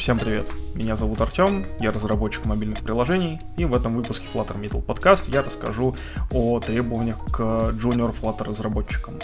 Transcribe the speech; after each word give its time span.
Всем 0.00 0.18
привет, 0.18 0.50
меня 0.74 0.96
зовут 0.96 1.20
Артем, 1.20 1.66
я 1.78 1.92
разработчик 1.92 2.46
мобильных 2.46 2.80
приложений, 2.80 3.38
и 3.58 3.66
в 3.66 3.74
этом 3.74 3.96
выпуске 3.96 4.26
Flutter 4.32 4.58
Middle 4.58 4.82
Podcast 4.82 5.30
я 5.30 5.42
расскажу 5.42 5.94
о 6.30 6.58
требованиях 6.58 7.18
к 7.26 7.38
Junior 7.38 8.10
Flutter 8.18 8.44
разработчикам. 8.44 9.18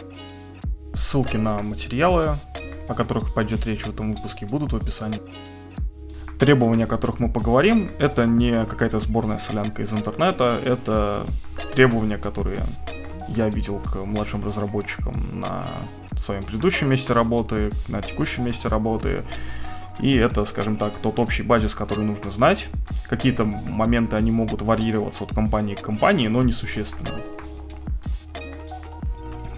Ссылки 0.92 1.38
на 1.38 1.62
материалы, 1.62 2.36
о 2.88 2.94
которых 2.94 3.32
пойдет 3.32 3.64
речь 3.64 3.84
в 3.84 3.88
этом 3.88 4.12
выпуске, 4.12 4.44
будут 4.44 4.74
в 4.74 4.76
описании. 4.76 5.22
Требования, 6.38 6.84
о 6.84 6.88
которых 6.88 7.20
мы 7.20 7.32
поговорим, 7.32 7.90
это 7.98 8.26
не 8.26 8.66
какая-то 8.66 8.98
сборная 8.98 9.38
солянка 9.38 9.80
из 9.80 9.94
интернета, 9.94 10.60
это 10.62 11.24
требования, 11.74 12.18
которые 12.18 12.60
я 13.28 13.48
видел 13.48 13.78
к 13.78 13.96
младшим 14.04 14.44
разработчикам 14.44 15.40
на 15.40 15.64
своем 16.18 16.44
предыдущем 16.44 16.90
месте 16.90 17.14
работы, 17.14 17.70
на 17.88 18.02
текущем 18.02 18.44
месте 18.44 18.68
работы. 18.68 19.24
И 19.98 20.14
это, 20.14 20.44
скажем 20.44 20.76
так, 20.76 20.92
тот 20.98 21.18
общий 21.18 21.42
базис, 21.42 21.74
который 21.74 22.04
нужно 22.04 22.30
знать. 22.30 22.68
Какие-то 23.08 23.44
моменты, 23.44 24.16
они 24.16 24.30
могут 24.30 24.62
варьироваться 24.62 25.24
от 25.24 25.34
компании 25.34 25.74
к 25.74 25.80
компании, 25.80 26.28
но 26.28 26.42
несущественно. 26.42 27.10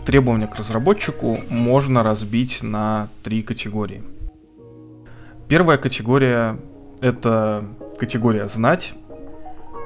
Требования 0.05 0.47
к 0.47 0.57
разработчику 0.57 1.41
можно 1.51 2.03
разбить 2.03 2.63
на 2.63 3.09
три 3.23 3.43
категории. 3.43 4.03
Первая 5.49 5.79
категория— 5.79 6.59
это 7.01 7.69
категория 7.99 8.47
«знать», 8.47 8.95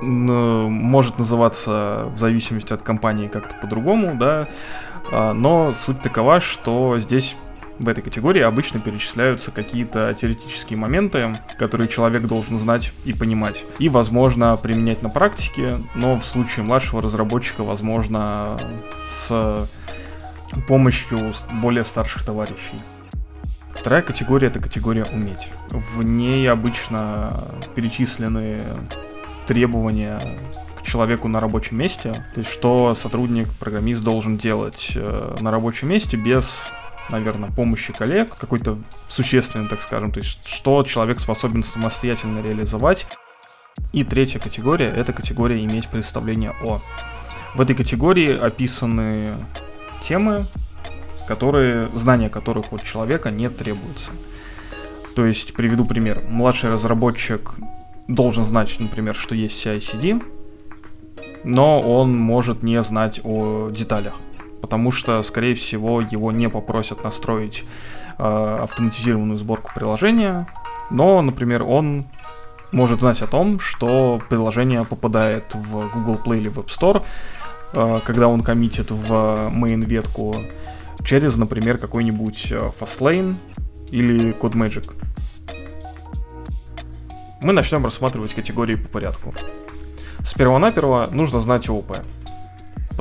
может 0.03 1.19
называться 1.19 2.11
в 2.15 2.19
зависимости 2.19 2.73
от 2.73 2.83
компании 2.83 3.29
как-то 3.29 3.55
по-другому, 3.57 4.17
да, 4.19 4.49
а, 5.13 5.33
но 5.33 5.73
суть 5.73 6.03
такова, 6.03 6.41
что 6.41 6.99
здесь 6.99 7.37
в 7.83 7.89
этой 7.89 8.03
категории 8.03 8.41
обычно 8.41 8.81
перечисляются 8.81 9.51
какие-то 9.51 10.15
теоретические 10.19 10.79
моменты, 10.79 11.39
которые 11.59 11.89
человек 11.89 12.23
должен 12.23 12.59
знать 12.59 12.93
и 13.05 13.13
понимать. 13.13 13.65
И, 13.79 13.89
возможно, 13.89 14.57
применять 14.57 15.03
на 15.03 15.11
практике, 15.11 15.81
но 15.95 16.19
в 16.19 16.25
случае 16.25 16.65
младшего 16.65 17.03
разработчика, 17.03 17.65
возможно, 17.65 18.59
с 19.09 19.69
помощью 20.69 21.33
более 21.61 21.85
старших 21.85 22.25
товарищей. 22.25 22.81
Вторая 23.75 24.03
категория— 24.03 24.47
это 24.49 24.61
категория 24.61 25.05
«уметь». 25.13 25.49
В 25.71 26.03
ней 26.05 26.49
обычно 26.49 27.49
перечислены 27.75 28.61
требования 29.47 30.21
к 30.79 30.83
человеку 30.83 31.27
на 31.27 31.41
рабочем 31.41 31.79
месте, 31.79 32.25
то 32.35 32.41
есть 32.41 32.51
что 32.51 32.95
сотрудник, 32.95 33.49
программист 33.55 34.05
должен 34.05 34.37
делать 34.37 34.93
э, 34.95 35.37
на 35.41 35.51
рабочем 35.51 35.89
месте 35.89 36.17
без 36.17 36.69
наверное, 37.09 37.51
помощи 37.51 37.93
коллег, 37.93 38.37
какой-то 38.37 38.79
существенный, 39.09 39.69
так 39.69 39.83
скажем, 39.83 40.13
то 40.13 40.21
есть 40.21 40.47
что 40.47 40.83
человек 40.83 41.21
способен 41.21 41.63
самостоятельно 41.63 42.43
реализовать. 42.43 43.07
И 43.93 44.05
третья 44.05 44.39
категория— 44.39 44.91
это 44.97 45.13
категория 45.13 45.65
иметь 45.65 45.89
представление 45.89 46.55
о. 46.63 46.81
В 47.55 47.61
этой 47.61 47.75
категории 47.75 48.37
описаны 48.37 49.35
темы, 50.03 50.47
которые, 51.27 51.89
знания 51.95 52.29
которых 52.29 52.73
от 52.73 52.83
человека 52.83 53.31
не 53.31 53.49
требуются. 53.49 54.11
То 55.15 55.27
есть, 55.27 55.55
приведу 55.55 55.85
пример. 55.85 56.23
Младший 56.27 56.71
разработчик 56.71 57.55
должен 58.09 58.45
знать, 58.45 58.75
например, 58.79 59.15
что 59.15 59.35
есть 59.35 59.65
CI-CD, 59.65 60.23
но 61.45 61.81
он 61.81 62.17
может 62.17 62.63
не 62.63 62.83
знать 62.83 63.21
о 63.25 63.71
деталях, 63.71 64.15
потому 64.63 64.91
что, 64.93 65.23
скорее 65.23 65.55
всего, 65.55 66.01
его 66.01 66.33
не 66.33 66.49
попросят 66.49 67.05
настроить 67.05 67.65
э, 68.19 68.59
автоматизированную 68.63 69.37
сборку 69.37 69.71
приложения, 69.75 70.49
но, 70.91 71.21
например, 71.21 71.63
он 71.65 72.07
может 72.71 73.01
знать 73.01 73.21
о 73.21 73.27
том, 73.27 73.61
что 73.61 74.23
приложение 74.31 74.85
попадает 74.85 75.55
в 75.55 75.91
Google 75.93 76.19
Play 76.25 76.39
или 76.39 76.49
в 76.49 76.59
App 76.59 76.69
Store, 76.69 77.03
э, 77.75 78.01
когда 78.07 78.29
он 78.29 78.43
коммитит 78.43 78.91
в 78.91 79.13
main 79.53 79.85
ветку 79.85 80.37
через, 81.05 81.37
например, 81.37 81.77
какой-нибудь 81.77 82.53
э, 82.53 82.71
Fastlane 82.81 83.35
или 83.91 84.33
CodeMagic 84.33 84.95
мы 87.43 87.53
начнем 87.53 87.85
рассматривать 87.85 88.35
категории 88.35 88.77
по 88.77 88.89
порядку. 88.89 89.35
Сперва-наперво 90.25 91.09
нужно 91.11 91.41
знать 91.41 91.69
ОП, 91.69 91.99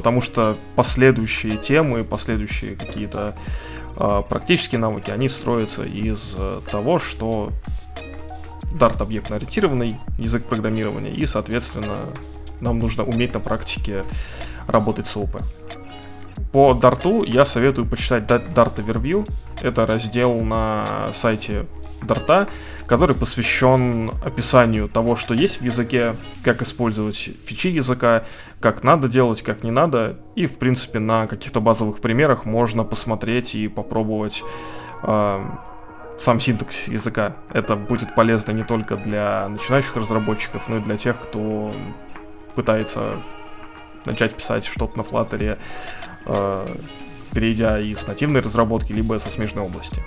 потому 0.02 0.20
что 0.20 0.58
последующие 0.76 1.58
темы, 1.58 2.04
последующие 2.04 2.76
какие-то 2.76 3.36
э, 3.98 4.24
практические 4.28 4.80
навыки, 4.80 5.12
они 5.12 5.30
строятся 5.30 5.84
из 5.84 6.34
э, 6.36 6.62
того, 6.72 6.98
что 6.98 7.52
Dart 8.74 9.00
объектно-ориентированный 9.00 9.98
язык 10.18 10.46
программирования, 10.46 11.12
и, 11.12 11.28
соответственно, 11.28 11.98
нам 12.62 12.80
нужно 12.80 13.04
уметь 13.04 13.36
на 13.36 13.40
практике 13.40 14.04
работать 14.66 15.06
с 15.06 15.16
ОП. 15.16 15.44
По 16.52 16.72
Dart 16.72 17.30
я 17.30 17.46
советую 17.46 17.86
почитать 17.86 18.24
Dart 18.24 18.78
Overview. 18.78 19.32
Это 19.62 19.86
раздел 19.86 20.34
на 20.42 21.10
сайте 21.14 21.68
Дарта, 22.02 22.48
который 22.88 23.16
посвящен 23.16 24.12
описанию 24.24 24.90
того, 24.90 25.16
что 25.16 25.34
есть 25.34 25.62
в 25.62 25.64
языке, 25.64 26.16
как 26.44 26.62
использовать 26.62 27.32
фичи 27.46 27.68
языка, 27.68 28.24
как 28.60 28.84
надо 28.84 29.08
делать, 29.08 29.42
как 29.42 29.64
не 29.64 29.72
надо, 29.72 30.18
и, 30.36 30.48
в 30.48 30.58
принципе, 30.58 31.00
на 31.00 31.28
каких-то 31.28 31.62
базовых 31.62 32.00
примерах 32.00 32.46
можно 32.46 32.84
посмотреть 32.84 33.56
и 33.56 33.68
попробовать 33.68 34.44
э, 35.04 35.46
сам 36.20 36.40
синтакс 36.40 36.88
языка. 36.88 37.36
Это 37.54 37.76
будет 37.76 38.16
полезно 38.16 38.52
не 38.52 38.64
только 38.64 38.98
для 38.98 39.48
начинающих 39.50 39.96
разработчиков, 39.96 40.68
но 40.70 40.78
и 40.78 40.80
для 40.82 40.98
тех, 40.98 41.20
кто 41.20 41.72
пытается 42.56 43.22
начать 44.06 44.36
писать 44.36 44.66
что-то 44.66 44.98
на 44.98 45.02
Flutter, 45.04 45.58
э, 46.26 46.76
перейдя 47.34 47.80
из 47.80 48.08
нативной 48.08 48.42
разработки, 48.42 48.92
либо 48.92 49.18
со 49.20 49.30
смежной 49.30 49.66
области. 49.66 50.04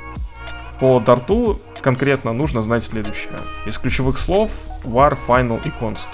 По 0.81 1.01
дарту 1.01 1.61
конкретно 1.81 2.33
нужно 2.33 2.63
знать 2.63 2.85
следующее. 2.85 3.39
Из 3.67 3.79
ключевых 3.79 4.19
слов 4.19 4.51
var, 4.83 5.19
final 5.27 5.61
и 5.65 5.69
const. 5.69 6.09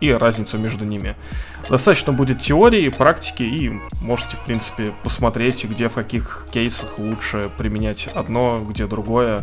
И 0.00 0.12
разницу 0.12 0.58
между 0.58 0.84
ними. 0.84 1.16
Достаточно 1.70 2.12
будет 2.12 2.40
теории, 2.40 2.88
практики, 2.90 3.42
и 3.42 3.70
можете, 4.00 4.36
в 4.36 4.40
принципе, 4.40 4.92
посмотреть, 5.02 5.64
где 5.64 5.88
в 5.88 5.94
каких 5.94 6.46
кейсах 6.52 6.98
лучше 6.98 7.50
применять 7.56 8.08
одно, 8.14 8.64
где 8.68 8.86
другое. 8.86 9.42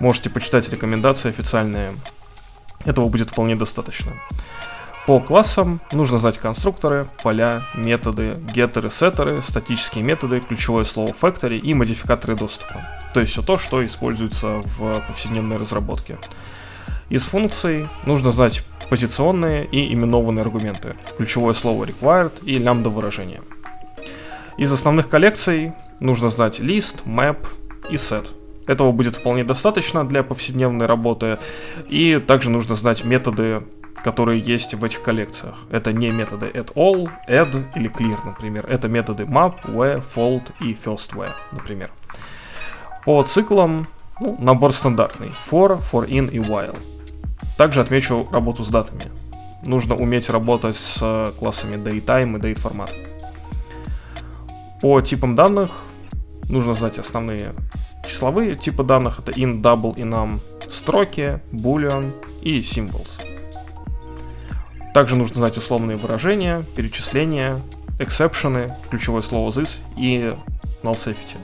Можете 0.00 0.30
почитать 0.30 0.68
рекомендации 0.68 1.30
официальные. 1.30 1.94
Этого 2.84 3.08
будет 3.08 3.30
вполне 3.30 3.56
достаточно. 3.56 4.12
По 5.06 5.20
классам 5.20 5.82
нужно 5.92 6.16
знать 6.16 6.38
конструкторы, 6.38 7.06
поля, 7.22 7.62
методы, 7.74 8.38
геттеры, 8.54 8.88
сеттеры, 8.88 9.42
статические 9.42 10.02
методы, 10.02 10.40
ключевое 10.40 10.84
слово 10.84 11.08
factory 11.08 11.58
и 11.58 11.74
модификаторы 11.74 12.34
доступа. 12.36 12.80
То 13.12 13.20
есть 13.20 13.32
все 13.32 13.42
то, 13.42 13.58
что 13.58 13.84
используется 13.84 14.62
в 14.64 15.04
повседневной 15.06 15.58
разработке. 15.58 16.16
Из 17.10 17.22
функций 17.24 17.86
нужно 18.06 18.32
знать 18.32 18.64
позиционные 18.88 19.66
и 19.66 19.92
именованные 19.92 20.40
аргументы, 20.40 20.94
ключевое 21.18 21.52
слово 21.52 21.84
required 21.84 22.42
и 22.42 22.58
лямбда 22.58 22.88
выражение. 22.88 23.42
Из 24.56 24.72
основных 24.72 25.10
коллекций 25.10 25.72
нужно 26.00 26.30
знать 26.30 26.60
list, 26.60 27.04
map 27.04 27.46
и 27.90 27.96
set. 27.96 28.28
Этого 28.66 28.90
будет 28.92 29.16
вполне 29.16 29.44
достаточно 29.44 30.08
для 30.08 30.22
повседневной 30.22 30.86
работы. 30.86 31.36
И 31.88 32.18
также 32.26 32.48
нужно 32.48 32.74
знать 32.74 33.04
методы 33.04 33.62
которые 34.02 34.40
есть 34.40 34.74
в 34.74 34.84
этих 34.84 35.02
коллекциях. 35.02 35.56
Это 35.70 35.92
не 35.92 36.10
методы 36.10 36.46
at 36.46 36.74
all, 36.74 37.08
add 37.28 37.64
или 37.76 37.90
clear, 37.90 38.18
например. 38.24 38.66
Это 38.66 38.88
методы 38.88 39.24
map, 39.24 39.64
where, 39.64 40.02
fold 40.14 40.52
и 40.60 40.74
first 40.74 41.14
where, 41.14 41.32
например. 41.52 41.90
По 43.04 43.22
циклам 43.22 43.86
ну, 44.20 44.36
набор 44.40 44.72
стандартный. 44.72 45.32
For, 45.50 45.80
for 45.90 46.08
in 46.08 46.30
и 46.30 46.38
while. 46.38 46.78
Также 47.56 47.80
отмечу 47.80 48.28
работу 48.30 48.64
с 48.64 48.68
датами. 48.68 49.10
Нужно 49.62 49.94
уметь 49.94 50.28
работать 50.30 50.76
с 50.76 51.32
классами 51.38 51.76
datetime 51.76 52.36
и 52.36 52.40
dateformat. 52.40 52.90
По 54.80 55.00
типам 55.00 55.34
данных 55.34 55.70
нужно 56.48 56.74
знать 56.74 56.98
основные 56.98 57.54
числовые 58.06 58.56
типы 58.56 58.84
данных. 58.84 59.18
Это 59.20 59.32
in, 59.32 59.62
double, 59.62 59.94
enum, 59.96 60.40
строки, 60.68 61.40
boolean 61.52 62.12
и 62.42 62.60
symbols. 62.60 63.33
Также 64.94 65.16
нужно 65.16 65.38
знать 65.38 65.58
условные 65.58 65.96
выражения, 65.96 66.64
перечисления, 66.76 67.60
эксепшены, 67.98 68.76
ключевое 68.90 69.22
слово 69.22 69.50
this 69.50 69.78
и 69.96 70.32
null 70.84 70.94
safety. 70.94 71.36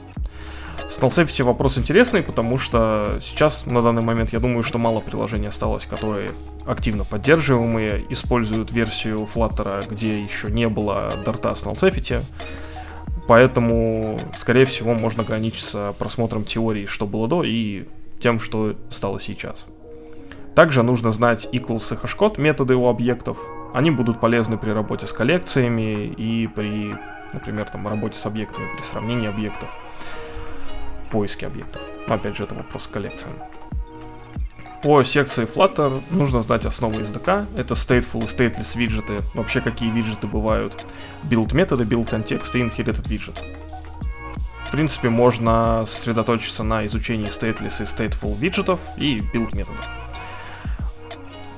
С 0.89 1.01
null 1.01 1.09
safety 1.09 1.43
вопрос 1.43 1.77
интересный, 1.77 2.23
потому 2.23 2.59
что 2.59 3.19
сейчас, 3.21 3.67
на 3.67 3.83
данный 3.83 4.03
момент, 4.03 4.33
я 4.33 4.39
думаю, 4.39 4.63
что 4.63 4.79
мало 4.79 5.01
приложений 5.01 5.49
осталось, 5.49 5.85
которые 5.85 6.31
активно 6.65 7.05
поддерживаемые, 7.05 8.07
используют 8.09 8.71
версию 8.71 9.29
Flutter, 9.35 9.85
где 9.91 10.23
еще 10.23 10.49
не 10.49 10.69
было 10.69 11.13
дарта 11.25 11.53
с 11.57 11.65
null 11.65 11.75
safety. 11.75 12.23
Поэтому, 13.27 14.21
скорее 14.37 14.65
всего, 14.65 14.95
можно 14.95 15.25
ограничиться 15.25 15.93
просмотром 15.99 16.45
теории, 16.45 16.87
что 16.87 17.05
было 17.05 17.27
до, 17.27 17.43
и 17.43 17.89
тем, 18.21 18.39
что 18.39 18.77
стало 18.91 19.19
сейчас. 19.19 19.67
Также 20.55 20.83
нужно 20.83 21.13
знать 21.13 21.49
equals 21.53 21.93
и 21.93 21.97
хашкод 21.97 22.39
методы 22.39 22.75
у 22.75 22.89
объектов. 22.89 23.39
Они 23.73 23.91
будут 23.91 24.21
полезны 24.21 24.59
при 24.59 24.71
работе 24.71 25.07
с 25.07 25.13
коллекциями 25.13 26.07
и 26.07 26.49
при, 26.49 26.97
например, 27.33 27.69
там, 27.71 27.87
работе 27.87 28.19
с 28.19 28.27
объектами, 28.27 28.67
при 28.77 28.83
сравнении 28.83 29.29
объектов, 29.29 29.69
поиске 31.11 31.47
объектов. 31.47 31.81
Но 32.09 32.15
опять 32.15 32.37
же, 32.37 32.45
это 32.45 32.55
вопрос 32.55 32.85
с 32.85 32.89
коллекциями. 32.89 33.39
По 34.83 35.05
секции 35.05 35.45
Flutter 35.45 36.03
нужно 36.11 36.41
знать 36.41 36.65
основы 36.65 37.03
SDK. 37.03 37.47
Это 37.59 37.75
stateful 37.75 38.25
и 38.25 38.27
stateless 38.27 38.77
виджеты. 38.79 39.21
Вообще, 39.35 39.61
какие 39.61 39.91
виджеты 39.91 40.27
бывают. 40.27 40.85
Build 41.23 41.55
методы, 41.55 41.85
build 41.85 42.09
контекст 42.09 42.55
и 42.57 42.61
inherited 42.61 43.07
виджет. 43.07 43.41
В 44.67 44.71
принципе, 44.71 45.11
можно 45.11 45.85
сосредоточиться 45.87 46.63
на 46.63 46.87
изучении 46.87 47.29
stateless 47.29 47.83
и 47.83 47.85
stateful 47.85 48.37
виджетов 48.39 48.81
и 48.97 49.19
build 49.19 49.55
методов. 49.55 49.85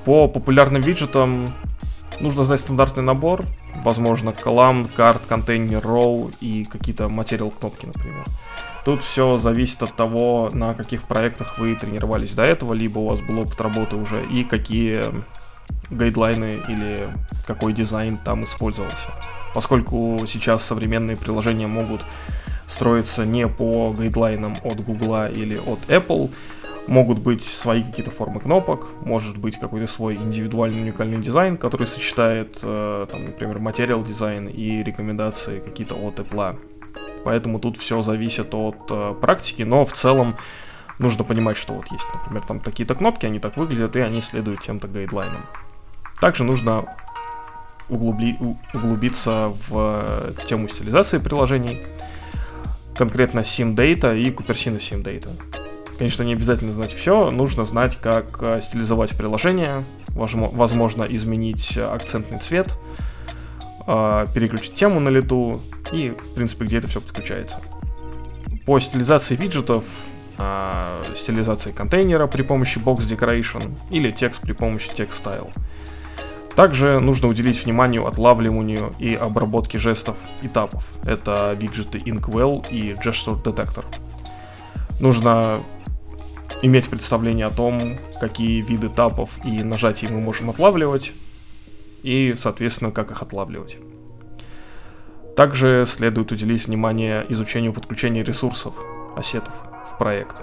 По 0.05 0.27
популярным 0.27 0.81
виджетам 0.81 1.47
нужно 2.19 2.43
знать 2.43 2.59
стандартный 2.59 3.03
набор. 3.03 3.45
Возможно, 3.83 4.29
column, 4.29 4.89
card, 4.95 5.21
container, 5.27 5.81
row 5.81 6.33
и 6.41 6.65
какие-то 6.65 7.09
материал 7.09 7.51
кнопки, 7.51 7.85
например. 7.85 8.25
Тут 8.85 9.01
все 9.01 9.37
зависит 9.37 9.81
от 9.81 9.95
того, 9.95 10.49
на 10.51 10.73
каких 10.73 11.03
проектах 11.03 11.57
вы 11.57 11.75
тренировались 11.75 12.33
до 12.33 12.43
этого, 12.43 12.73
либо 12.73 12.99
у 12.99 13.07
вас 13.07 13.21
был 13.21 13.39
опыт 13.39 13.59
работы 13.61 13.95
уже, 13.95 14.23
и 14.25 14.43
какие 14.43 15.05
гайдлайны 15.89 16.61
или 16.67 17.09
какой 17.47 17.73
дизайн 17.73 18.17
там 18.17 18.43
использовался. 18.43 19.09
Поскольку 19.53 20.25
сейчас 20.27 20.63
современные 20.63 21.15
приложения 21.15 21.67
могут 21.67 22.05
строиться 22.67 23.25
не 23.25 23.47
по 23.47 23.91
гайдлайнам 23.91 24.57
от 24.63 24.81
Google 24.81 25.27
или 25.27 25.57
от 25.57 25.79
Apple, 25.87 26.31
могут 26.87 27.19
быть 27.19 27.43
свои 27.43 27.83
какие-то 27.83 28.11
формы 28.11 28.39
кнопок, 28.39 28.89
может 29.01 29.37
быть 29.37 29.57
какой-то 29.57 29.87
свой 29.87 30.15
индивидуальный 30.15 30.81
уникальный 30.81 31.17
дизайн, 31.17 31.57
который 31.57 31.87
сочетает, 31.87 32.59
э, 32.61 33.07
там, 33.09 33.25
например, 33.25 33.59
Material 33.59 34.03
Design 34.03 34.47
и 34.47 34.83
рекомендации 34.83 35.59
какие-то 35.59 35.95
от 35.95 36.19
Apple 36.19 36.57
поэтому 37.23 37.59
тут 37.59 37.77
все 37.77 38.01
зависит 38.01 38.53
от 38.53 38.77
э, 38.89 39.15
практики, 39.19 39.63
но 39.63 39.85
в 39.85 39.93
целом 39.93 40.35
нужно 40.99 41.23
понимать, 41.23 41.57
что 41.57 41.73
вот 41.73 41.91
есть, 41.91 42.05
например, 42.13 42.43
там 42.45 42.59
такие-то 42.59 42.95
кнопки, 42.95 43.25
они 43.25 43.39
так 43.39 43.57
выглядят, 43.57 43.95
и 43.95 44.01
они 44.01 44.21
следуют 44.21 44.61
тем-то 44.61 44.87
гайдлайнам. 44.87 45.45
Также 46.19 46.43
нужно 46.43 46.85
углубли, 47.89 48.37
углубиться 48.73 49.53
в 49.67 50.33
тему 50.45 50.67
стилизации 50.67 51.17
приложений, 51.17 51.79
конкретно 52.95 53.39
SimData 53.39 54.17
и 54.17 54.29
Cupertino 54.29 54.77
SimData. 54.77 55.62
Конечно, 56.03 56.23
не 56.23 56.33
обязательно 56.33 56.73
знать 56.73 56.91
все, 56.91 57.31
нужно 57.31 57.63
знать, 57.63 57.95
как 57.95 58.39
э, 58.41 58.59
стилизовать 58.59 59.15
приложение, 59.15 59.85
возможно, 60.09 61.03
изменить 61.03 61.77
акцентный 61.77 62.39
цвет, 62.39 62.77
э, 63.87 64.27
переключить 64.35 64.73
тему 64.73 64.99
на 64.99 65.07
лету, 65.07 65.61
и, 65.93 66.09
в 66.09 66.33
принципе, 66.35 66.65
где 66.65 66.79
это 66.79 66.89
все 66.89 66.99
подключается. 66.99 67.61
По 68.65 68.81
стилизации 68.81 69.37
виджетов, 69.37 69.85
э, 70.39 71.03
стилизации 71.15 71.71
контейнера 71.71 72.27
при 72.27 72.41
помощи 72.41 72.79
Box 72.79 72.97
Decoration 73.09 73.73
или 73.89 74.11
текст 74.11 74.41
при 74.41 74.51
помощи 74.51 74.89
Text 74.89 75.23
Style. 75.23 75.53
Также 76.53 76.99
нужно 76.99 77.29
уделить 77.29 77.63
внимание 77.63 78.05
отлавливанию 78.05 78.93
и 78.99 79.15
обработке 79.15 79.77
жестов 79.77 80.17
и 80.41 80.49
тапов. 80.49 80.85
Это 81.05 81.57
виджеты 81.57 81.99
Inkwell 81.99 82.65
и 82.69 82.91
Gesture 82.91 83.41
Detector. 83.41 83.85
Нужно 84.99 85.63
иметь 86.63 86.89
представление 86.89 87.45
о 87.45 87.49
том, 87.49 87.99
какие 88.19 88.61
виды 88.61 88.89
тапов 88.89 89.29
и 89.45 89.63
нажатий 89.63 90.07
мы 90.07 90.21
можем 90.21 90.49
отлавливать, 90.49 91.11
и, 92.03 92.35
соответственно, 92.37 92.91
как 92.91 93.11
их 93.11 93.21
отлавливать. 93.21 93.77
Также 95.35 95.83
следует 95.85 96.31
уделить 96.31 96.67
внимание 96.67 97.25
изучению 97.29 97.73
подключения 97.73 98.23
ресурсов, 98.23 98.73
ассетов 99.15 99.53
в 99.91 99.97
проект. 99.97 100.41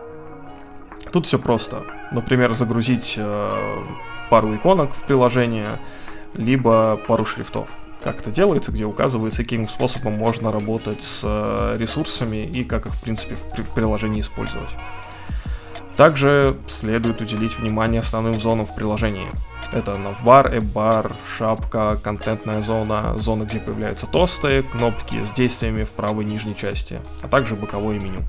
Тут 1.10 1.26
все 1.26 1.38
просто. 1.38 1.84
Например, 2.12 2.52
загрузить 2.52 3.14
э, 3.16 3.84
пару 4.28 4.54
иконок 4.54 4.94
в 4.94 5.06
приложение, 5.06 5.80
либо 6.34 7.00
пару 7.08 7.24
шрифтов. 7.24 7.70
Как 8.02 8.20
это 8.20 8.30
делается, 8.30 8.72
где 8.72 8.84
указывается, 8.84 9.42
каким 9.42 9.68
способом 9.68 10.14
можно 10.14 10.52
работать 10.52 11.02
с 11.02 11.22
э, 11.24 11.76
ресурсами 11.78 12.44
и 12.44 12.62
как 12.64 12.86
их, 12.86 12.94
в 12.94 13.02
принципе, 13.02 13.36
в 13.36 13.42
при 13.52 13.62
приложении 13.62 14.20
использовать. 14.20 14.70
Также 16.00 16.56
следует 16.66 17.20
уделить 17.20 17.58
внимание 17.58 18.00
основным 18.00 18.40
зонам 18.40 18.64
в 18.64 18.74
приложении. 18.74 19.28
Это 19.70 19.98
навбар, 19.98 20.56
эббар, 20.56 21.12
шапка, 21.36 22.00
контентная 22.02 22.62
зона, 22.62 23.18
зона, 23.18 23.42
где 23.42 23.58
появляются 23.58 24.06
тосты, 24.06 24.62
кнопки 24.62 25.22
с 25.22 25.30
действиями 25.32 25.84
в 25.84 25.90
правой 25.90 26.24
нижней 26.24 26.56
части, 26.56 27.00
а 27.20 27.28
также 27.28 27.54
боковое 27.54 28.00
меню. 28.00 28.22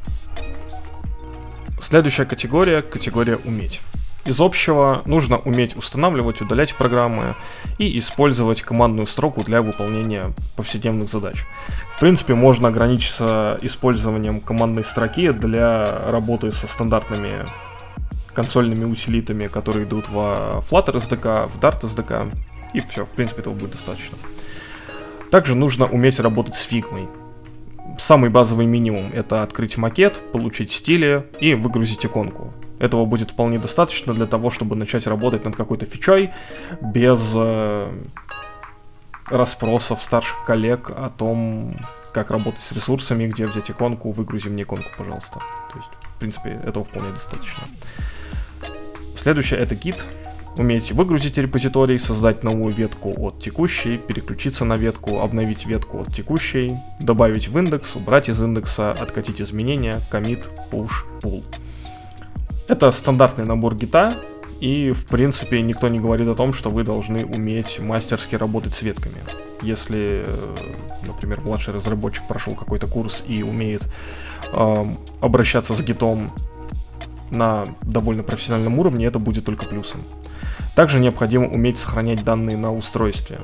Следующая 1.79 2.25
категория– 2.25 2.81
категория 2.81 3.37
«Уметь». 3.45 3.79
Из 4.23 4.39
общего 4.39 5.01
нужно 5.05 5.37
уметь 5.37 5.75
устанавливать, 5.75 6.41
удалять 6.41 6.75
программы 6.75 7.35
и 7.79 7.97
использовать 7.97 8.61
командную 8.61 9.07
строку 9.07 9.43
для 9.43 9.63
выполнения 9.63 10.33
повседневных 10.55 11.09
задач. 11.09 11.45
В 11.95 11.99
принципе, 11.99 12.35
можно 12.35 12.67
ограничиться 12.67 13.57
использованием 13.63 14.39
командной 14.39 14.83
строки 14.83 15.31
для 15.31 16.03
работы 16.11 16.51
со 16.51 16.67
стандартными 16.67 17.45
консольными 18.35 18.85
утилитами, 18.85 19.47
которые 19.47 19.85
идут 19.85 20.07
в 20.07 20.63
Flutter 20.69 20.95
SDK, 20.95 21.47
в 21.47 21.59
Dart 21.59 21.81
SDK, 21.81 22.31
и 22.73 22.79
все, 22.79 23.05
в 23.05 23.09
принципе, 23.09 23.41
этого 23.41 23.55
будет 23.55 23.71
достаточно. 23.71 24.17
Также 25.31 25.55
нужно 25.55 25.87
уметь 25.87 26.19
работать 26.19 26.55
с 26.55 26.63
фигмой. 26.63 27.07
Самый 27.97 28.29
базовый 28.29 28.67
минимум— 28.67 29.11
это 29.13 29.43
открыть 29.43 29.77
макет, 29.77 30.19
получить 30.31 30.71
стили 30.71 31.25
и 31.39 31.55
выгрузить 31.55 32.05
иконку. 32.05 32.53
Этого 32.81 33.05
будет 33.05 33.29
вполне 33.29 33.59
достаточно 33.59 34.11
для 34.11 34.25
того, 34.25 34.49
чтобы 34.49 34.75
начать 34.75 35.05
работать 35.05 35.45
над 35.45 35.55
какой-то 35.55 35.85
фичой 35.85 36.31
без 36.81 37.31
э, 37.35 37.91
расспросов 39.27 40.01
старших 40.01 40.43
коллег 40.45 40.89
о 40.89 41.11
том, 41.11 41.75
как 42.11 42.31
работать 42.31 42.61
с 42.61 42.71
ресурсами, 42.71 43.27
где 43.27 43.45
взять 43.45 43.69
иконку, 43.69 44.11
выгрузи 44.11 44.49
мне 44.49 44.63
иконку, 44.63 44.89
пожалуйста. 44.97 45.41
То 45.71 45.77
есть, 45.77 45.91
в 46.15 46.19
принципе, 46.19 46.59
этого 46.65 46.83
вполне 46.83 47.11
достаточно. 47.11 47.65
Следующее 49.15 49.59
это 49.59 49.75
гид. 49.75 50.03
Умеете 50.57 50.95
выгрузить 50.95 51.37
репозиторий, 51.37 51.99
создать 51.99 52.43
новую 52.43 52.73
ветку 52.73 53.13
от 53.15 53.39
текущей, 53.39 53.99
переключиться 53.99 54.65
на 54.65 54.75
ветку, 54.75 55.19
обновить 55.19 55.67
ветку 55.67 56.01
от 56.01 56.15
текущей, 56.15 56.77
добавить 56.99 57.47
в 57.47 57.57
индекс, 57.59 57.95
убрать 57.95 58.27
из 58.27 58.41
индекса, 58.41 58.91
откатить 58.91 59.39
изменения, 59.39 60.01
commit, 60.11 60.49
push, 60.71 61.05
pull. 61.21 61.43
Это 62.67 62.91
стандартный 62.91 63.45
набор 63.45 63.75
гита, 63.75 64.15
и 64.59 64.91
в 64.91 65.05
принципе 65.07 65.61
никто 65.61 65.87
не 65.87 65.99
говорит 65.99 66.27
о 66.27 66.35
том, 66.35 66.53
что 66.53 66.69
вы 66.69 66.83
должны 66.83 67.25
уметь 67.25 67.79
мастерски 67.79 68.35
работать 68.35 68.73
с 68.73 68.81
ветками. 68.81 69.17
Если, 69.61 70.23
э, 70.25 70.55
например, 71.05 71.41
младший 71.41 71.73
разработчик 71.73 72.27
прошел 72.27 72.53
какой-то 72.53 72.87
курс 72.87 73.23
и 73.27 73.43
умеет 73.43 73.83
э, 74.53 74.95
обращаться 75.19 75.75
с 75.75 75.81
гитом 75.81 76.31
на 77.31 77.65
довольно 77.81 78.23
профессиональном 78.23 78.77
уровне, 78.77 79.05
это 79.05 79.17
будет 79.19 79.45
только 79.45 79.65
плюсом. 79.65 80.03
Также 80.75 80.99
необходимо 80.99 81.47
уметь 81.47 81.77
сохранять 81.77 82.23
данные 82.23 82.57
на 82.57 82.73
устройстве. 82.73 83.39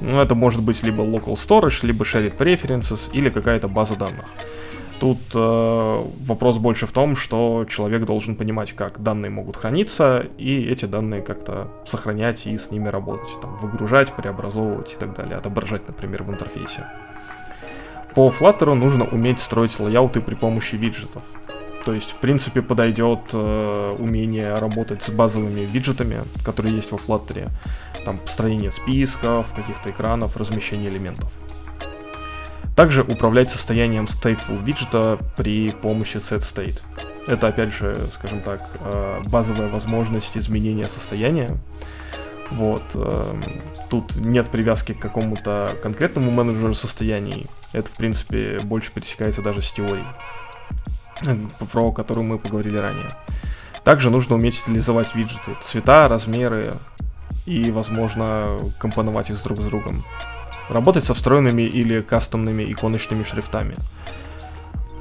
Ну, 0.00 0.20
это 0.20 0.34
может 0.34 0.62
быть 0.62 0.82
либо 0.82 1.02
local 1.02 1.34
storage, 1.34 1.84
либо 1.84 2.04
shared 2.04 2.36
preferences, 2.36 3.10
или 3.12 3.28
какая-то 3.28 3.68
база 3.68 3.96
данных. 3.96 4.26
Тут 5.00 5.18
э, 5.34 6.04
вопрос 6.26 6.58
больше 6.58 6.86
в 6.86 6.92
том, 6.92 7.16
что 7.16 7.64
человек 7.66 8.04
должен 8.04 8.36
понимать, 8.36 8.72
как 8.72 9.02
данные 9.02 9.30
могут 9.30 9.56
храниться, 9.56 10.26
и 10.36 10.62
эти 10.70 10.84
данные 10.84 11.22
как-то 11.22 11.68
сохранять 11.86 12.46
и 12.46 12.58
с 12.58 12.70
ними 12.70 12.88
работать. 12.88 13.30
Там, 13.40 13.56
выгружать, 13.56 14.12
преобразовывать 14.12 14.92
и 14.92 14.96
так 14.96 15.16
далее, 15.16 15.38
отображать, 15.38 15.88
например, 15.88 16.24
в 16.24 16.30
интерфейсе. 16.30 16.84
По 18.14 18.28
Flutter 18.28 18.74
нужно 18.74 19.06
уметь 19.06 19.40
строить 19.40 19.80
лайауты 19.80 20.20
при 20.20 20.34
помощи 20.34 20.74
виджетов. 20.74 21.22
То 21.86 21.94
есть, 21.94 22.10
в 22.10 22.18
принципе, 22.18 22.60
подойдет 22.60 23.20
э, 23.32 23.96
умение 23.98 24.52
работать 24.52 25.02
с 25.02 25.08
базовыми 25.08 25.60
виджетами, 25.60 26.24
которые 26.44 26.76
есть 26.76 26.92
во 26.92 26.98
Flutter. 26.98 27.48
Там 28.04 28.18
построение 28.18 28.70
списков, 28.70 29.54
каких-то 29.54 29.90
экранов, 29.90 30.36
размещение 30.36 30.90
элементов. 30.90 31.32
Также 32.80 33.02
управлять 33.02 33.50
состоянием 33.50 34.06
stateful 34.06 34.64
виджета 34.64 35.18
при 35.36 35.68
помощи 35.68 36.16
setState. 36.16 36.80
Это, 37.26 37.48
опять 37.48 37.74
же, 37.74 38.08
скажем 38.10 38.40
так, 38.40 38.70
э, 38.80 39.20
базовая 39.26 39.68
возможность 39.68 40.34
изменения 40.38 40.88
состояния. 40.88 41.58
Вот. 42.50 42.82
Э, 42.94 43.34
тут 43.90 44.16
нет 44.16 44.48
привязки 44.48 44.94
к 44.94 44.98
какому-то 44.98 45.74
конкретному 45.82 46.30
менеджеру 46.30 46.72
состояний. 46.72 47.48
Это, 47.74 47.90
в 47.90 47.96
принципе, 47.98 48.60
больше 48.60 48.92
пересекается 48.92 49.42
даже 49.42 49.60
с 49.60 49.70
теорией 49.70 50.06
про 51.70 51.92
которую 51.92 52.24
мы 52.24 52.38
поговорили 52.38 52.78
ранее. 52.78 53.10
Также 53.84 54.08
нужно 54.08 54.36
уметь 54.36 54.54
стилизовать 54.54 55.14
виджеты, 55.14 55.50
цвета, 55.60 56.08
размеры 56.08 56.78
и, 57.44 57.70
возможно, 57.70 58.58
компоновать 58.78 59.28
их 59.28 59.42
друг 59.42 59.60
с 59.60 59.66
другом. 59.66 60.02
Работать 60.70 61.04
со 61.04 61.14
встроенными 61.14 61.62
или 61.62 62.00
кастомными 62.00 62.70
иконочными 62.70 63.24
шрифтами. 63.24 63.74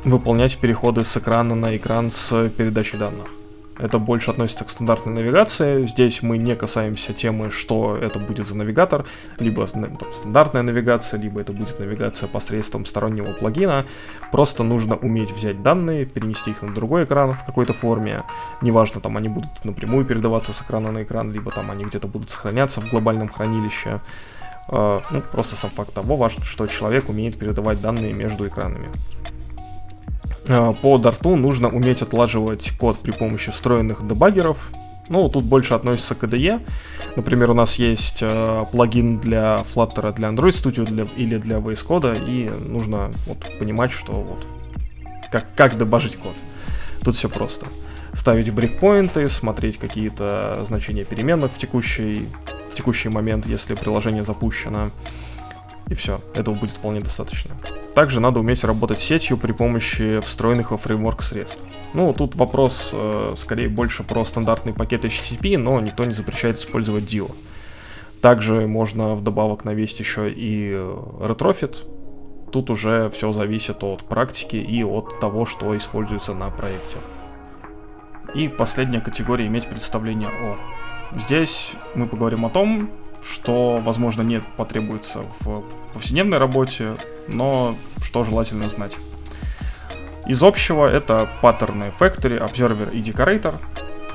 Выполнять 0.03 0.57
переходы 0.57 1.03
с 1.03 1.15
экрана 1.15 1.53
на 1.53 1.77
экран 1.77 2.09
с 2.09 2.49
передачей 2.49 2.97
данных. 2.97 3.27
Это 3.77 3.99
больше 3.99 4.31
относится 4.31 4.65
к 4.65 4.71
стандартной 4.71 5.13
навигации. 5.13 5.85
Здесь 5.85 6.23
мы 6.23 6.39
не 6.39 6.55
касаемся 6.55 7.13
темы, 7.13 7.51
что 7.51 7.95
это 7.95 8.17
будет 8.17 8.47
за 8.47 8.57
навигатор, 8.57 9.05
либо 9.38 9.67
там, 9.67 9.95
стандартная 10.11 10.63
навигация, 10.63 11.19
либо 11.19 11.39
это 11.39 11.53
будет 11.53 11.79
навигация 11.79 12.27
посредством 12.27 12.85
стороннего 12.85 13.31
плагина. 13.31 13.85
Просто 14.31 14.63
нужно 14.63 14.95
уметь 14.95 15.31
взять 15.31 15.61
данные, 15.61 16.05
перенести 16.05 16.49
их 16.49 16.63
на 16.63 16.73
другой 16.73 17.03
экран 17.03 17.33
в 17.33 17.45
какой-то 17.45 17.73
форме. 17.73 18.23
Неважно, 18.61 19.01
там 19.01 19.17
они 19.17 19.29
будут 19.29 19.63
напрямую 19.63 20.03
передаваться 20.03 20.51
с 20.51 20.61
экрана 20.63 20.91
на 20.91 21.03
экран, 21.03 21.31
либо 21.31 21.51
там 21.51 21.69
они 21.69 21.85
где-то 21.85 22.07
будут 22.07 22.31
сохраняться 22.31 22.81
в 22.81 22.89
глобальном 22.89 23.29
хранилище. 23.29 24.01
Uh, 24.69 25.01
ну, 25.09 25.21
просто 25.31 25.55
сам 25.55 25.71
факт 25.71 25.93
того 25.93 26.15
важно, 26.15 26.45
что 26.45 26.67
человек 26.67 27.09
умеет 27.09 27.39
передавать 27.39 27.81
данные 27.81 28.13
между 28.13 28.47
экранами. 28.47 28.89
Э, 30.49 30.73
по 30.81 30.97
дарту 30.97 31.35
нужно 31.35 31.69
уметь 31.69 32.01
отлаживать 32.01 32.71
код 32.77 32.99
при 32.99 33.11
помощи 33.11 33.51
встроенных 33.51 34.07
дебаггеров. 34.07 34.71
Ну, 35.07 35.29
тут 35.29 35.43
больше 35.43 35.75
относится 35.75 36.15
к 36.15 36.23
IDE. 36.23 36.61
Например, 37.15 37.51
у 37.51 37.53
нас 37.53 37.75
есть 37.75 38.19
э, 38.21 38.65
плагин 38.71 39.19
для 39.19 39.63
Flutter 39.73 40.13
для 40.13 40.29
Android 40.29 40.49
Studio 40.49 40.85
для, 40.85 41.05
или 41.17 41.38
для 41.38 41.57
VS 41.57 41.88
Code, 41.88 42.25
и 42.27 42.49
нужно 42.49 43.11
вот, 43.27 43.38
понимать, 43.59 43.91
что 43.91 44.13
вот 44.13 44.45
как, 45.31 45.45
как 45.55 45.77
дебажить 45.77 46.15
код. 46.15 46.35
Тут 47.03 47.15
все 47.15 47.29
просто. 47.29 47.67
Ставить 48.13 48.51
брейкпоинты, 48.51 49.29
смотреть 49.29 49.77
какие-то 49.77 50.63
значения 50.67 51.05
переменных 51.05 51.51
в 51.51 51.57
текущий, 51.57 52.27
в 52.68 52.68
текущий 52.79 53.09
момент, 53.09 53.45
если 53.45 53.75
приложение 53.75 54.24
запущено. 54.24 54.91
И 55.89 55.95
все, 55.95 56.21
этого 56.33 56.55
будет 56.55 56.71
вполне 56.71 57.01
достаточно. 57.01 57.55
Также 57.93 58.19
надо 58.19 58.39
уметь 58.39 58.63
работать 58.63 58.95
с 58.95 59.00
сетью 59.00 59.38
при 59.38 59.51
помощи 59.51 60.21
встроенных 60.21 60.71
во 60.71 60.77
фреймворк 60.77 61.21
средств. 61.21 61.59
Ну, 61.93 62.13
тут 62.13 62.36
вопрос 62.36 62.91
э, 62.93 63.33
скорее 63.38 63.67
больше 63.67 64.03
про 64.03 64.24
стандартный 64.24 64.74
пакет 64.74 65.03
HTTP, 65.03 65.57
но 65.57 65.81
никто 65.81 66.05
не 66.05 66.13
запрещает 66.13 66.57
использовать 66.59 67.03
Dio. 67.03 67.31
Также 68.21 68.67
можно 68.67 69.15
вдобавок 69.15 69.65
навесить 69.65 70.00
еще 70.00 70.31
и 70.31 70.71
Retrofit. 71.21 71.83
Тут 72.51 72.69
уже 72.69 73.09
все 73.09 73.31
зависит 73.33 73.83
от 73.83 74.03
практики 74.03 74.55
и 74.55 74.83
от 74.83 75.19
того, 75.19 75.45
что 75.45 75.75
используется 75.75 76.33
на 76.33 76.50
проекте. 76.50 76.98
И 78.36 78.48
последняя 78.48 79.01
категория 79.01 79.48
иметь 79.48 79.67
представление 79.67 80.29
о. 80.29 80.78
Здесь 81.15 81.73
мы 81.95 82.07
поговорим 82.07 82.45
о 82.45 82.49
том, 82.49 82.89
что, 83.23 83.77
возможно, 83.83 84.21
не 84.21 84.41
потребуется 84.57 85.23
в 85.39 85.63
повседневной 85.93 86.37
работе, 86.37 86.93
но 87.27 87.75
что 88.03 88.23
желательно 88.23 88.69
знать. 88.69 88.95
Из 90.27 90.43
общего 90.43 90.87
это 90.87 91.27
паттерны 91.41 91.91
Factory, 91.99 92.39
Observer 92.39 92.93
и 92.93 93.01
Decorator. 93.01 93.59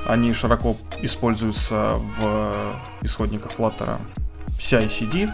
Они 0.07 0.31
широко 0.33 0.77
используются 1.01 1.95
в 1.95 2.55
исходниках 3.01 3.51
Flutter 3.57 3.99
CI-CD, 4.57 5.29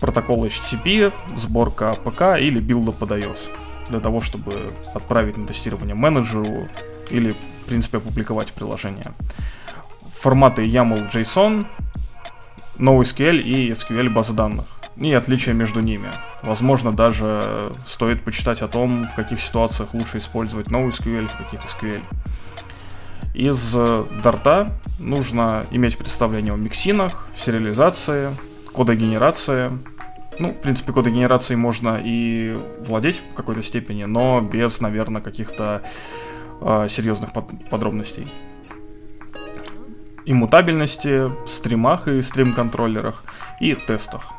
протокол 0.00 0.44
HTTP, 0.44 1.12
сборка 1.36 1.96
APK 2.04 2.40
или 2.40 2.60
билда 2.60 2.92
под 2.92 3.10
iOS 3.12 3.50
для 3.88 4.00
того, 4.00 4.20
чтобы 4.20 4.72
отправить 4.94 5.36
на 5.36 5.46
тестирование 5.46 5.94
менеджеру 5.94 6.68
или, 7.10 7.32
в 7.32 7.66
принципе, 7.66 7.98
опубликовать 7.98 8.52
приложение. 8.52 9.12
Форматы 10.14 10.62
YAML 10.62 11.10
JSON, 11.12 11.66
NoSQL 12.78 13.38
и 13.40 13.70
SQL 13.72 14.08
базы 14.08 14.32
данных 14.32 14.66
и 14.96 15.12
отличия 15.12 15.54
между 15.54 15.80
ними. 15.80 16.10
Возможно, 16.42 16.92
даже 16.92 17.72
стоит 17.86 18.24
почитать 18.24 18.62
о 18.62 18.68
том, 18.68 19.06
в 19.06 19.14
каких 19.14 19.40
ситуациях 19.40 19.94
лучше 19.94 20.18
использовать 20.18 20.68
NoSQL, 20.68 21.28
в 21.28 21.36
каких 21.36 21.60
SQL. 21.60 22.02
Из 23.34 23.72
Дарта 24.22 24.72
нужно 24.98 25.66
иметь 25.70 25.96
представление 25.96 26.52
о 26.52 26.56
миксинах, 26.56 27.28
сериализации, 27.36 28.30
кодогенерации. 28.74 29.70
Ну, 30.38 30.50
в 30.52 30.60
принципе, 30.60 30.92
кодогенерацией 30.92 31.56
можно 31.56 32.00
и 32.02 32.54
владеть 32.80 33.22
в 33.32 33.34
какой-то 33.34 33.62
степени, 33.62 34.04
но 34.04 34.40
без, 34.40 34.80
наверное, 34.80 35.22
каких-то 35.22 35.82
э, 36.60 36.86
серьезных 36.88 37.32
под 37.32 37.68
подробностей 37.70 38.26
иммутабельности, 40.26 41.30
стримах 41.46 42.08
и 42.08 42.22
стрим-контроллерах 42.22 43.24
и 43.60 43.74
тестах. 43.74 44.32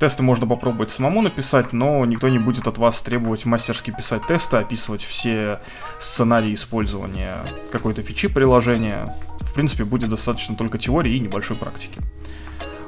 Тесты 0.00 0.22
можно 0.22 0.46
попробовать 0.46 0.90
самому 0.90 1.20
написать, 1.20 1.74
но 1.74 2.06
никто 2.06 2.30
не 2.30 2.38
будет 2.38 2.66
от 2.66 2.78
вас 2.78 3.02
требовать 3.02 3.44
мастерски 3.44 3.90
писать 3.90 4.26
тесты, 4.26 4.56
описывать 4.56 5.04
все 5.04 5.60
сценарии 5.98 6.54
использования 6.54 7.44
какой-то 7.70 8.02
фичи 8.02 8.28
приложения. 8.28 9.14
В 9.40 9.52
принципе, 9.52 9.84
будет 9.84 10.08
достаточно 10.08 10.56
только 10.56 10.78
теории 10.78 11.16
и 11.16 11.20
небольшой 11.20 11.58
практики. 11.58 12.00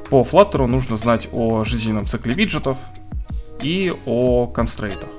По 0.09 0.23
Flutter 0.23 0.66
нужно 0.66 0.97
знать 0.97 1.28
о 1.32 1.64
жизненном 1.64 2.06
цикле 2.06 2.32
виджетов 2.32 2.78
и 3.61 3.94
о 4.06 4.47
констрейтах. 4.47 5.11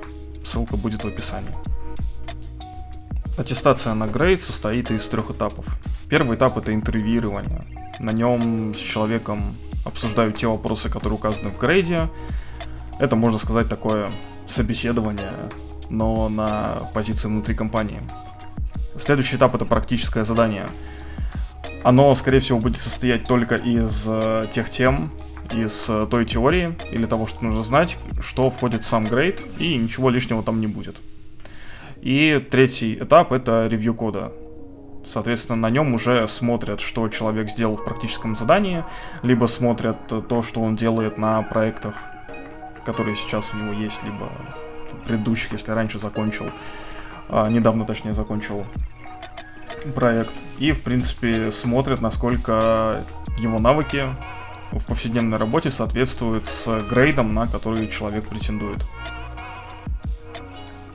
Ссылка 0.43 0.77
будет 0.77 1.03
в 1.03 1.07
описании. 1.07 1.55
Аттестация 3.37 3.93
на 3.93 4.07
грейд 4.07 4.41
состоит 4.41 4.89
из 4.89 5.07
трех 5.07 5.29
этапов. 5.29 5.65
Первый 6.09 6.37
этап 6.37 6.57
это 6.57 6.73
интервьюирование. 6.73 7.65
На 7.99 8.11
нем 8.11 8.73
с 8.73 8.77
человеком 8.77 9.55
обсуждают 9.85 10.35
те 10.35 10.47
вопросы, 10.47 10.89
которые 10.89 11.15
указаны 11.15 11.49
в 11.49 11.57
грейде. 11.57 12.09
Это, 12.99 13.15
можно 13.15 13.39
сказать, 13.39 13.69
такое 13.69 14.09
собеседование, 14.47 15.33
но 15.89 16.29
на 16.29 16.89
позиции 16.93 17.27
внутри 17.27 17.55
компании. 17.55 18.01
Следующий 18.97 19.37
этап 19.37 19.55
это 19.55 19.65
практическое 19.65 20.23
задание. 20.23 20.67
Оно, 21.83 22.13
скорее 22.15 22.39
всего, 22.39 22.59
будет 22.59 22.77
состоять 22.77 23.25
только 23.25 23.55
из 23.55 24.03
э, 24.05 24.47
тех 24.53 24.69
тем, 24.69 25.11
из 25.51 25.89
э, 25.89 26.07
той 26.09 26.25
теории 26.25 26.77
или 26.91 27.05
того, 27.05 27.27
что 27.27 27.43
нужно 27.43 27.63
знать, 27.63 27.97
что 28.21 28.49
входит 28.49 28.83
в 28.83 28.87
сам 28.87 29.05
грейд, 29.05 29.41
и 29.59 29.75
ничего 29.75 30.09
лишнего 30.09 30.43
там 30.43 30.61
не 30.61 30.67
будет. 30.67 30.97
И 32.01 32.45
третий 32.51 32.95
этап 32.95 33.31
это 33.31 33.67
ревью 33.67 33.95
кода. 33.95 34.31
Соответственно, 35.05 35.57
на 35.57 35.69
нем 35.69 35.93
уже 35.93 36.27
смотрят, 36.27 36.79
что 36.79 37.07
человек 37.09 37.49
сделал 37.49 37.75
в 37.75 37.83
практическом 37.83 38.35
задании, 38.35 38.83
либо 39.21 39.45
смотрят 39.47 39.97
то, 40.07 40.43
что 40.43 40.61
он 40.61 40.75
делает 40.75 41.17
на 41.17 41.41
проектах, 41.43 41.95
которые 42.85 43.15
сейчас 43.15 43.53
у 43.53 43.57
него 43.57 43.73
есть, 43.73 44.01
либо 44.03 44.31
предыдущих, 45.05 45.51
если 45.51 45.71
раньше 45.71 45.99
закончил, 45.99 46.45
а, 47.29 47.49
недавно 47.49 47.85
точнее 47.85 48.13
закончил 48.13 48.65
проект. 49.95 50.33
И, 50.59 50.71
в 50.71 50.81
принципе, 50.81 51.51
смотрят, 51.51 52.01
насколько 52.01 53.05
его 53.37 53.59
навыки 53.59 54.05
в 54.71 54.85
повседневной 54.85 55.37
работе 55.37 55.71
соответствуют 55.71 56.47
с 56.47 56.81
грейдом, 56.89 57.33
на 57.33 57.45
который 57.45 57.87
человек 57.87 58.27
претендует 58.27 58.79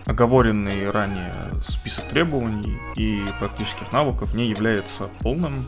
оговоренный 0.09 0.91
ранее 0.91 1.35
список 1.67 2.09
требований 2.09 2.79
и 2.97 3.23
практических 3.39 3.93
навыков 3.93 4.35
не 4.35 4.49
является 4.49 5.09
полным. 5.21 5.67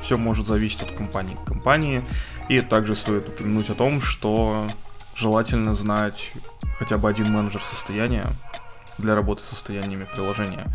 Все 0.00 0.16
может 0.16 0.46
зависеть 0.46 0.82
от 0.82 0.92
компании 0.92 1.34
к 1.34 1.46
компании. 1.46 2.04
И 2.48 2.60
также 2.60 2.94
стоит 2.94 3.28
упомянуть 3.28 3.70
о 3.70 3.74
том, 3.74 4.00
что 4.00 4.68
желательно 5.14 5.74
знать 5.74 6.32
хотя 6.78 6.98
бы 6.98 7.08
один 7.08 7.32
менеджер 7.32 7.62
состояния 7.64 8.32
для 8.96 9.16
работы 9.16 9.42
с 9.42 9.48
состояниями 9.48 10.06
приложения. 10.14 10.66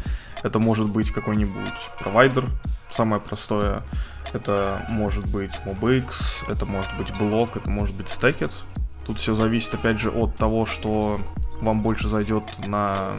Это 0.43 0.59
может 0.59 0.89
быть 0.89 1.11
какой-нибудь 1.11 1.73
провайдер, 1.99 2.47
самое 2.89 3.21
простое. 3.21 3.83
Это 4.33 4.85
может 4.89 5.25
быть 5.25 5.51
MobX, 5.65 6.51
это 6.51 6.65
может 6.65 6.95
быть 6.97 7.15
блок, 7.17 7.55
это 7.55 7.69
может 7.69 7.95
быть 7.95 8.07
Stackit. 8.07 8.51
Тут 9.05 9.19
все 9.19 9.35
зависит, 9.35 9.73
опять 9.73 9.99
же, 9.99 10.11
от 10.11 10.35
того, 10.35 10.65
что 10.65 11.21
вам 11.61 11.81
больше 11.81 12.07
зайдет 12.07 12.43
на 12.65 13.13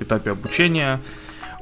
этапе 0.00 0.32
обучения. 0.32 1.00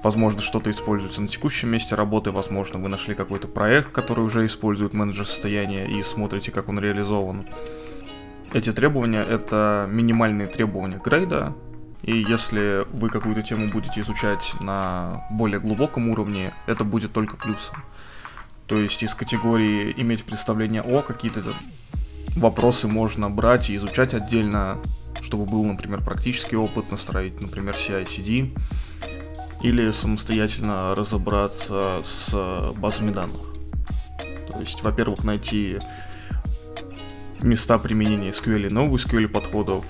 Возможно, 0.02 0.40
что-то 0.40 0.71
используется 0.71 1.21
на 1.21 1.28
текущем 1.28 1.71
месте 1.71 1.95
работы, 1.95 2.31
возможно, 2.31 2.78
вы 2.78 2.88
нашли 2.88 3.14
какой-то 3.14 3.49
проект, 3.49 3.90
который 3.90 4.25
уже 4.25 4.47
использует 4.47 4.93
менеджер 4.93 5.26
состояния 5.26 5.87
и 5.87 6.02
смотрите, 6.02 6.52
как 6.52 6.69
он 6.69 6.78
реализован. 6.78 7.45
Эти 8.52 8.73
требования— 8.73 9.25
это 9.28 9.88
минимальные 9.90 10.47
требования 10.47 11.00
грейда, 11.02 11.55
и 12.02 12.25
если 12.28 12.87
вы 12.93 13.11
какую-то 13.11 13.43
тему 13.43 13.69
будете 13.69 14.00
изучать 14.00 14.55
на 14.61 15.25
более 15.31 15.59
глубоком 15.59 16.09
уровне, 16.09 16.55
это 16.66 16.85
будет 16.85 17.12
только 17.12 17.37
плюсом. 17.37 17.83
То 18.69 18.76
есть 18.76 19.02
из 19.02 19.14
категории 19.14 19.93
иметь 19.97 20.25
представление 20.25 20.83
о 20.83 21.02
какие-то 21.02 21.43
вопросы 22.37 22.87
можно 22.87 23.28
брать 23.31 23.71
и 23.71 23.76
изучать 23.76 24.14
отдельно, 24.14 24.78
чтобы 25.23 25.46
был, 25.46 25.64
например, 25.64 26.02
практический 26.02 26.56
опыт, 26.56 26.90
настроить, 26.90 27.40
например, 27.40 27.75
CI-CD. 27.75 28.56
или 29.62 29.90
самостоятельно 29.90 30.94
разобраться 30.94 32.02
с 32.04 32.73
базами 32.76 33.11
данных. 33.11 33.40
То 34.49 34.61
есть, 34.61 34.82
во-первых, 34.82 35.25
найти 35.25 35.78
места 37.40 37.78
применения 37.78 38.30
SQL 38.30 38.66
и 38.66 38.70
новых 38.70 39.04
SQL 39.04 39.28
подходов, 39.28 39.85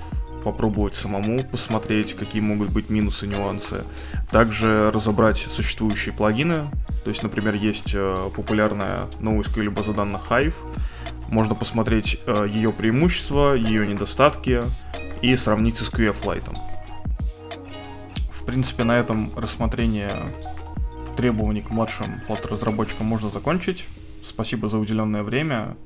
попробовать 0.47 0.95
самому 0.95 1.43
посмотреть, 1.43 2.15
какие 2.15 2.41
могут 2.41 2.71
быть 2.71 2.89
минусы, 2.89 3.27
нюансы. 3.27 3.83
Также 4.31 4.93
разобрать 4.93 5.39
существующие 5.39 6.15
плагины. 6.15 6.71
То 7.03 7.11
есть, 7.11 7.25
например, 7.25 7.57
есть 7.57 7.93
э, 7.95 8.31
популярная 8.35 9.09
новая 9.19 9.43
SQL 9.43 9.71
база 9.71 9.93
данных 9.93 10.23
Hive. 10.31 10.55
Можно 11.29 11.57
посмотреть 11.57 12.21
э, 12.27 12.47
ее 12.49 12.71
преимущества, 12.71 13.55
ее 13.55 13.89
недостатки 13.89 14.63
и 15.23 15.37
сравнить 15.37 15.77
с 15.79 15.89
SQLite. 15.89 16.57
В 18.31 18.45
принципе, 18.45 18.85
на 18.85 18.99
этом 18.99 19.33
рассмотрение 19.37 20.13
требований 21.17 21.63
к 21.63 21.71
младшим 21.71 22.21
флот-разработчикам 22.27 23.07
можно 23.07 23.29
закончить. 23.29 23.87
Спасибо 24.25 24.69
за 24.69 24.79
уделенное 24.79 25.23
время. 25.23 25.77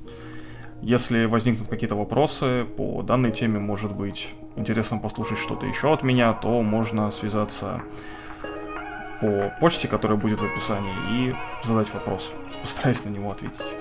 Если 0.81 1.25
возникнут 1.25 1.69
какие-то 1.69 1.95
вопросы 1.95 2.65
по 2.77 3.03
данной 3.03 3.31
теме, 3.31 3.59
может 3.59 3.95
быть, 3.95 4.33
интересно 4.55 4.97
послушать 4.97 5.37
что-то 5.37 5.65
еще 5.65 5.93
от 5.93 6.03
меня, 6.03 6.33
то 6.33 6.61
можно 6.61 7.11
связаться 7.11 7.81
по 9.21 9.53
почте, 9.59 9.87
которая 9.87 10.17
будет 10.17 10.39
в 10.39 10.43
описании, 10.43 10.95
и 11.11 11.35
задать 11.63 11.93
вопрос. 11.93 12.31
Постараюсь 12.63 13.05
на 13.05 13.09
него 13.09 13.31
ответить. 13.31 13.80